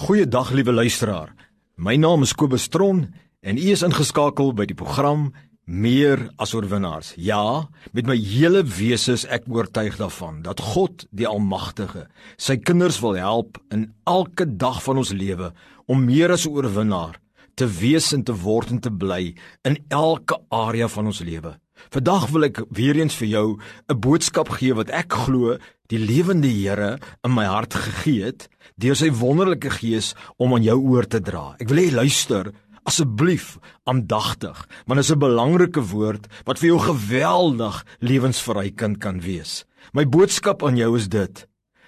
[0.00, 1.34] Goeiedag liewe luisteraar.
[1.76, 3.02] My naam is Kobus Tron
[3.44, 5.26] en u is ingeskakel by die program
[5.68, 7.10] Meer as oorwinnaars.
[7.20, 12.06] Ja, met my hele wese is ek oortuig daarvan dat God, die Almagtige,
[12.40, 15.52] sy kinders wil help in elke dag van ons lewe
[15.84, 17.20] om meer as 'n oorwinnaar
[17.54, 19.34] te wees en te word en te bly
[19.68, 21.60] in elke area van ons lewe.
[21.90, 23.58] Vandag wil ek weer eens vir jou
[23.88, 25.58] 'n boodskap gee wat ek glo
[25.88, 30.78] die lewende Here in my hart gegee het deur sy wonderlike gees om aan jou
[30.78, 31.56] oor te dra.
[31.58, 32.52] Ek wil hê luister
[32.84, 34.56] asseblief aandagtig,
[34.86, 39.64] want dit is 'n belangrike woord wat vir jou geweldig lewensverrykend kan wees.
[39.92, 41.46] My boodskap aan jou is dit: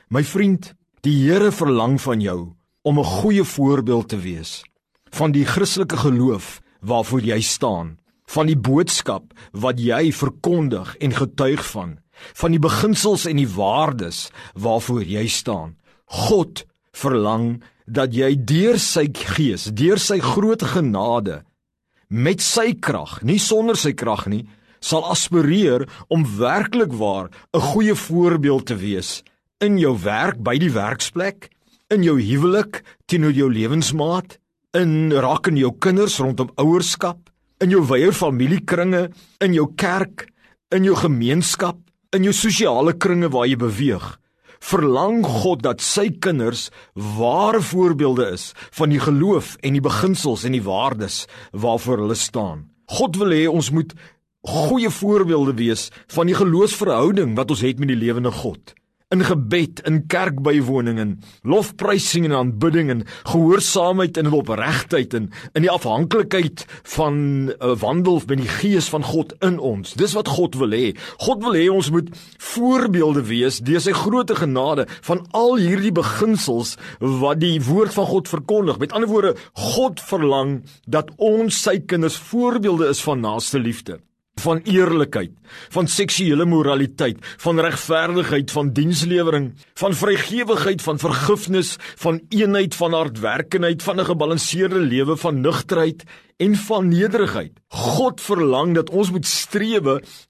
[0.09, 4.63] My vriend, die Here verlang van jou om 'n goeie voorbeeld te wees
[5.11, 7.99] van die Christelike geloof waarvoor jy staan
[8.35, 9.33] van die boodskap
[9.65, 11.99] wat jy verkondig en getuig van,
[12.39, 15.77] van die beginsels en die waardes waarvoor jy staan.
[16.27, 16.65] God
[16.97, 21.43] verlang dat jy deur sy gees, deur sy groot genade
[22.13, 24.45] met sy krag, nie sonder sy krag nie,
[24.85, 29.23] sal aspireer om werklik waar 'n goeie voorbeeld te wees
[29.63, 31.49] in jou werk by die werksplek,
[31.91, 34.39] in jou huwelik teenoor jou lewensmaat,
[34.75, 37.31] in raak in jou kinders rondom ouerskap,
[37.63, 39.07] in jou wye familiekringe,
[39.45, 40.27] in jou kerk,
[40.75, 41.79] in jou gemeenskap,
[42.13, 44.09] in jou sosiale kringe waar jy beweeg.
[44.63, 50.55] Verlang God dat sy kinders ware voorbeelde is van die geloof en die beginsels en
[50.55, 52.69] die waardes waarvoor hulle staan.
[52.93, 53.95] God wil hê ons moet
[54.47, 58.75] goeie voorbeelde wees van die geloofsverhouding wat ons het met die lewende God
[59.13, 61.13] in gebed, in kerkbywoning en
[61.49, 67.19] lofprysing en aanbidding en gehoorsaamheid en opregtheid en in die afhanklikheid van
[67.51, 69.95] uh, eh, wandel met die gees van God in ons.
[69.99, 70.93] Dis wat God wil hê.
[71.23, 72.09] God wil hê ons moet
[72.53, 78.31] voorbeelde wees deur sy groote genade van al hierdie beginsels wat die woord van God
[78.33, 78.81] verkondig.
[78.83, 79.35] Met ander woorde,
[79.77, 84.01] God verlang dat ons sy kinders voorbeelde is van naaste liefde
[84.41, 85.31] van eerlikheid,
[85.75, 93.83] van seksuele moraliteit, van regverdigheid, van dienslewering, van vrygewigheid, van vergifnis, van eenheid, van hardwerkenheid,
[93.83, 96.05] van 'n gebalanseerde lewe van nugterheid
[96.37, 97.53] en van nederigheid.
[97.69, 99.61] God verlang dat ons moet streef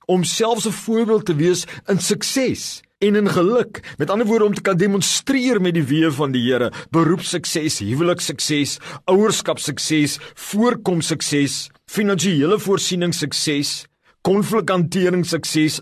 [0.06, 3.94] om selfs 'n voorbeeld te wees in sukses en in geluk.
[3.98, 8.78] Met ander woorde om te kan demonstreer met die weë van die Here, beroepsukses, huwelikssukses,
[9.04, 13.86] ouerskapsukses, voorkomsukses, finansiële voorsiening sukses
[14.26, 15.80] konflikhantering sukses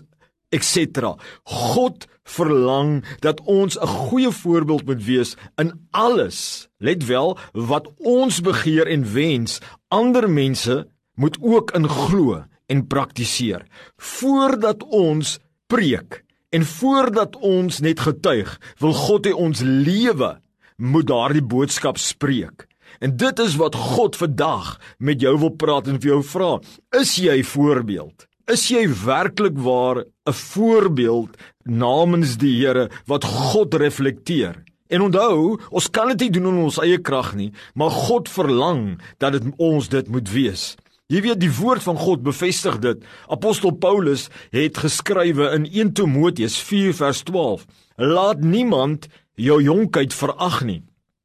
[0.51, 1.15] etc.
[1.43, 6.67] God verlang dat ons 'n goeie voorbeeld moet wees in alles.
[6.77, 13.65] Let wel, wat ons begeer en wens, ander mense moet ook in glo en praktiseer.
[13.97, 20.39] Voordat ons preek en voordat ons net getuig, wil God hê ons lewe
[20.75, 22.67] moet daardie boodskap spreek.
[22.99, 26.59] En dit is wat God vandag met jou wil praat en vir jou vra.
[26.99, 28.30] Is jy voorbeeld?
[28.51, 34.63] Is jy werklik waar 'n voorbeeld namens die Here wat God reflekteer?
[34.89, 38.99] En onthou, ons kan dit nie doen in ons eie krag nie, maar God verlang
[39.19, 40.75] dat dit ons dit moet wees.
[41.07, 42.99] Jy weet die woord van God bevestig dit.
[43.27, 50.63] Apostel Paulus het geskrywe in 1 Timoteus 4 vers 12: Laat niemand jou jonkheid verag
[50.63, 50.83] nie,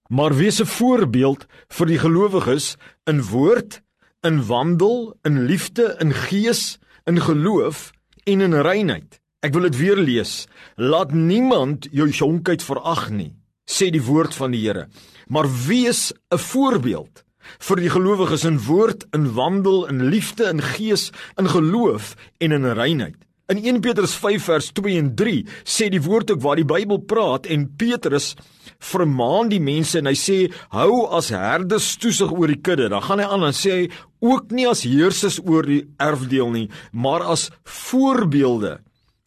[0.09, 3.83] maar wees 'n voorbeeld vir die gelowiges in woord,
[4.23, 7.93] in wandel, in liefde, in gees, in geloof
[8.25, 9.21] en in reinheid.
[9.47, 10.47] Ek wil dit weer lees.
[10.75, 13.31] Laat niemand jou jonkheid verag nie,
[13.67, 14.89] sê die woord van die Here,
[15.29, 17.23] maar wees 'n voorbeeld
[17.59, 22.65] vir die gelowiges in woord, in wandel, in liefde, in gees, in geloof en in
[22.65, 23.17] reinheid.
[23.47, 26.99] In 1 Petrus 5 vers 2 en 3 sê die woord ook waar die Bybel
[26.99, 28.35] praat en Petrus
[28.83, 30.39] vermaan die mense en hy sê
[30.75, 32.89] hou as herders toesig oor die kudde.
[32.91, 33.85] Dan gaan hy aan en sê hy
[34.27, 38.79] ook nie as heersers oor die erfdeel nie, maar as voorbeelde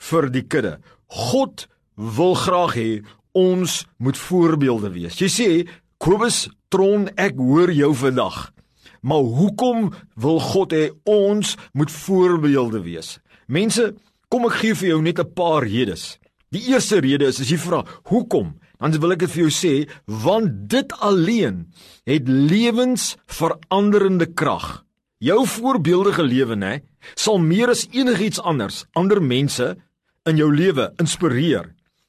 [0.10, 0.78] vir die kudde.
[1.08, 2.90] God wil graag hê
[3.38, 5.20] ons moet voorbeelde wees.
[5.20, 5.50] Jy sê
[6.00, 8.50] Kobus Tron, ek hoor jou vandag.
[9.02, 13.18] Maar hoekom wil God hê ons moet voorbeelde wees?
[13.48, 13.94] Mense,
[14.30, 16.20] kom ek gee vir jou net 'n paar redes.
[16.52, 19.90] Die eerste rede is as jy vra, "Hoekom?" Dan wil ek dit vir jou sê,
[20.06, 21.68] want dit alleen
[22.08, 24.86] het lewensveranderende krag.
[25.20, 26.78] Jou voorbeeldige lewe, nê,
[27.20, 29.66] sal meer as enigiets anders ander mense
[30.24, 31.66] in jou lewe inspireer,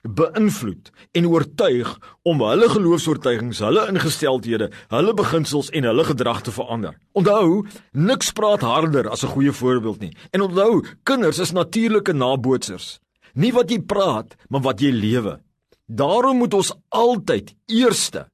[0.06, 1.90] beïnvloed en oortuig
[2.22, 6.94] om hulle geloofs-oortuigings, hulle ingesteldhede, hulle beginsels en hulle gedrag te verander.
[7.18, 7.64] Onthou,
[7.98, 10.14] niks praat harder as 'n goeie voorbeeld nie.
[10.30, 13.00] En onthou, kinders is natuurlike nabootsers.
[13.34, 15.40] Nie wat jy praat, maar wat jy lewe.
[15.86, 18.28] Daarom moet ons altyd eerste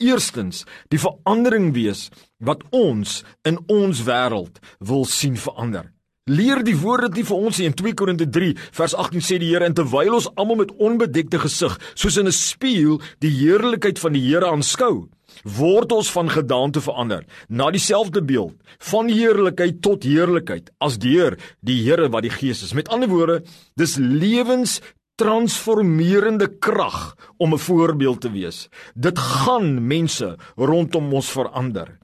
[0.00, 2.08] eerstens die verandering wees
[2.38, 5.92] wat ons in ons wêreld wil sien verander.
[6.30, 9.48] Leer die woord dit nie vir ons in 2 Korinte 3 vers 18 sê die
[9.50, 14.12] Here en terwyl ons almal met onbedekte gesig soos in 'n spieël die heerlikheid van
[14.12, 15.08] die Here aanskou
[15.44, 18.54] word ons van gedaante verander na dieselfde beeld
[18.90, 23.42] van heerlikheid tot heerlikheid as deur die Here wat die Gees is met ander woorde
[23.76, 24.80] dis lewens
[25.20, 31.98] transformerende krag om 'n voorbeeld te wees dit gaan mense rondom ons verander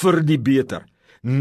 [0.00, 0.84] vir die beter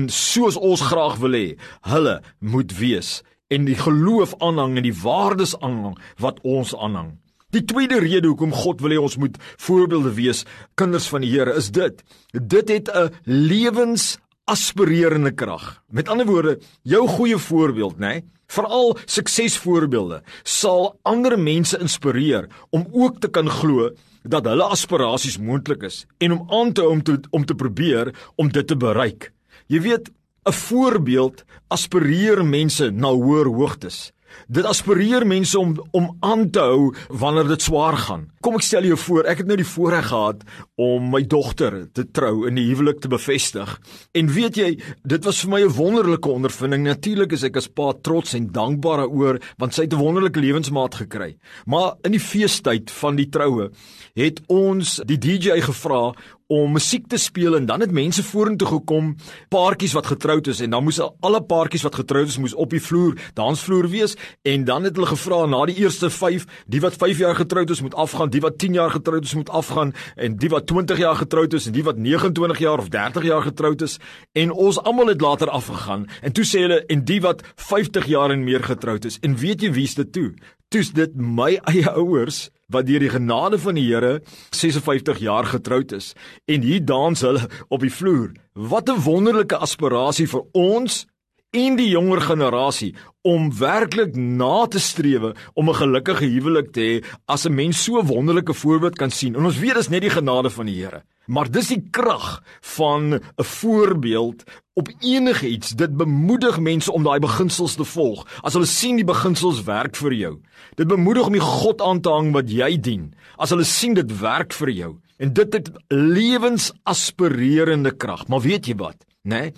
[0.08, 1.48] soos ons graag wil hê
[1.92, 3.22] hulle moet wees
[3.54, 7.18] en die geloof aanhang en die waardes aanhang wat ons aanhang.
[7.54, 10.46] Die tweede rede hoekom God wil hê ons moet voorbeelde wees,
[10.80, 12.04] kinders van die Here, is dit.
[12.34, 15.84] Dit het 'n lewensaspirerende krag.
[15.92, 18.00] Met ander woorde, jou goeie voorbeeld, nê?
[18.00, 18.24] Nee?
[18.54, 23.90] Veral suksesvoorbeelde sal ander mense inspireer om ook te kan glo
[24.24, 28.14] dat hulle aspirasies moontlik is en om aan te hou om te om te probeer
[28.36, 29.32] om dit te bereik.
[29.68, 30.12] Jy weet,
[30.46, 34.12] 'n voorbeeld aspireer mense na hoër hoogtes.
[34.48, 38.28] Dit aspireer mense om om aan te hou wanneer dit swaar gaan.
[38.42, 40.44] Kom ek stel jou voor, ek het nou die voorreg gehad
[40.76, 43.80] om my dogter te trou en die huwelik te bevestig.
[44.14, 44.70] En weet jy,
[45.04, 46.84] dit was vir my 'n wonderlike ondervinding.
[46.84, 50.96] Natuurlik is ek as pa trots en dankbaar daaroor want sy het 'n wonderlike lewensmaat
[50.96, 51.38] gekry.
[51.66, 53.72] Maar in die feestyd van die troue
[54.14, 56.14] het ons die DJ gevra
[56.48, 59.14] om musiek te speel en dan het mense vorentoe gekom,
[59.54, 62.82] paartjies wat getroud is en dan moes alle paartjies wat getroud is moes op die
[62.82, 64.16] vloer, dansvloer wees
[64.48, 67.82] en dan het hulle gevra na die eerste 5, die wat 5 jaar getroud is
[67.82, 71.20] moet afgaan, die wat 10 jaar getroud is moet afgaan en die wat 20 jaar
[71.20, 74.00] getroud is en die wat 29 jaar of 30 jaar getroud is
[74.34, 78.32] en ons almal het later afgegaan en toe sê hulle en die wat 50 jaar
[78.32, 80.32] en meer getroud is en weet jy wie's dit toe?
[80.74, 84.24] Toe's dit my eie ouers wat deur die genade van die Here
[84.58, 86.08] 56 jaar getroud is
[86.50, 88.32] en hier dans hulle op die vloer.
[88.58, 91.06] Wat 'n wonderlike aspirasie vir ons
[91.54, 97.04] en die jonger generasie om werklik na te strewe om 'n gelukkige huwelik te hê
[97.28, 99.36] as 'n mens so wonderlike voorbeeld kan sien.
[99.36, 101.04] En ons weet dis net die genade van die Here.
[101.26, 105.70] Maar dis die krag van 'n voorbeeld op enige iets.
[105.70, 108.28] Dit bemoedig mense om daai beginsels te volg.
[108.42, 110.40] As hulle sien die beginsels werk vir jou.
[110.76, 113.14] Dit bemoedig om die God aan te hang wat jy dien.
[113.38, 114.96] As hulle sien dit werk vir jou.
[115.18, 118.28] En dit het lewensaspirerende krag.
[118.28, 119.40] Maar weet jy wat, né?
[119.40, 119.52] Nee?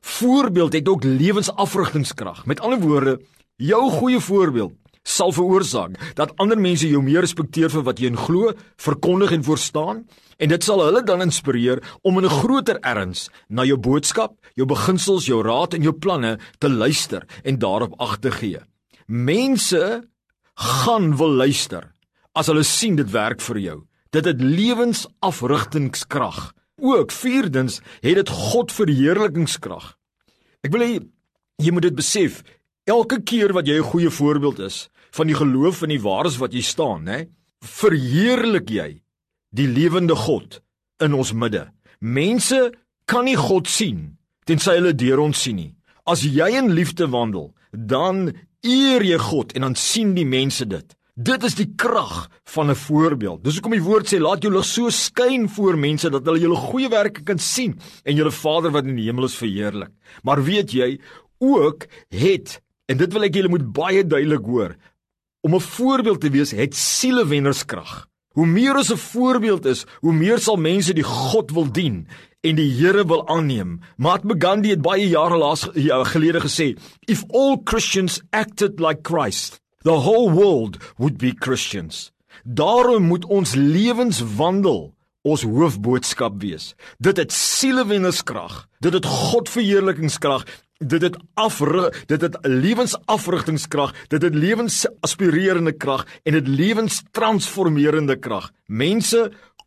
[0.00, 2.46] Voorbeeld het ook lewensafrigtingskrag.
[2.46, 3.20] Met ander woorde,
[3.56, 4.72] jou goeie voorbeeld
[5.08, 9.44] sal veroorsaak dat ander mense jou meer respekteer vir wat jy in glo, verkondig en
[9.46, 10.04] verstaan
[10.38, 14.66] en dit sal hulle dan inspireer om in 'n groter erns na jou boodskap, jou
[14.66, 18.60] beginsels, jou raad en jou planne te luister en daarop ag te gee.
[19.06, 20.08] Mense
[20.54, 21.92] gaan wil luister
[22.34, 23.82] as hulle sien dit werk vir jou.
[24.10, 26.52] Dit het lewensafrigtingskrag.
[26.78, 29.96] Ook vierdens het dit God verheerlikingskrag.
[30.62, 30.94] Ek wil hê
[31.58, 32.42] jy moet dit besef.
[32.88, 36.52] Elke keer wat jy 'n goeie voorbeeld is van die geloof en die waardes wat
[36.52, 37.24] jy staan, hè,
[37.64, 39.02] verheerlik jy
[39.50, 40.60] die lewende God
[41.00, 41.70] in ons midde.
[42.00, 42.72] Mense
[43.04, 45.74] kan nie God sien tensy hulle deur ons sien nie.
[46.06, 48.32] As jy in liefde wandel, dan
[48.64, 50.94] eer jy God en dan sien die mense dit.
[51.18, 53.42] Dit is die krag van 'n voorbeeld.
[53.42, 56.56] Dis hoekom die woord sê laat jou lig so skyn voor mense dat hulle julle
[56.56, 57.74] goeie werke kan sien
[58.04, 59.90] en julle Vader wat in die hemel is verheerlik.
[60.22, 61.00] Maar weet jy
[61.38, 64.76] ook het en dit wil ek julle moet baie duidelik hoor
[65.42, 68.06] om 'n voorbeeld te wees het sielewennerskrag.
[68.34, 72.06] Hoe meer ons 'n voorbeeld is, hoe meer sal mense die God wil dien
[72.42, 73.80] en die Here wil aanneem.
[73.96, 79.60] Mahatma Gandhi het baie jare laas ja, gelede gesê, if all Christians acted like Christ
[79.82, 82.12] The whole world would be Christians.
[82.44, 86.72] Daarom moet ons lewenswandel ons hoofboodskap wees.
[86.98, 88.66] Dit het sielewennerskrag.
[88.82, 90.46] Dit het Godverheerlikingskrag.
[90.78, 98.52] Dit het afrig, dit het lewensafrigtingskrag, dit het lewensaspirerende krag en dit lewenstransformerende krag.
[98.66, 99.24] Mense,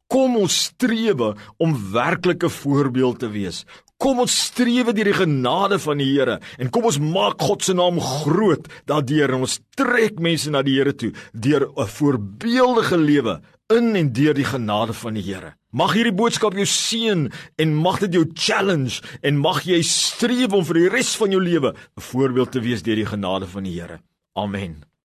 [0.07, 3.65] kom ons strewe om werklike voorbeeld te wees.
[4.01, 7.75] Kom ons strewe deur die genade van die Here en kom ons maak God se
[7.77, 13.41] naam groot daardeur en ons trek mense na die Here toe deur 'n voorbeeldige lewe
[13.69, 15.53] in en deur die genade van die Here.
[15.71, 20.65] Mag hierdie boodskap jou seën en mag dit jou challenge en mag jy streef om
[20.65, 23.79] vir die res van jou lewe 'n voorbeeld te wees deur die genade van die
[23.79, 24.01] Here.
[24.33, 24.90] Amen.